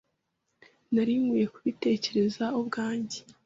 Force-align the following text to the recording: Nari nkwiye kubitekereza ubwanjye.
Nari 0.93 1.13
nkwiye 1.23 1.47
kubitekereza 1.53 2.45
ubwanjye. 2.59 3.19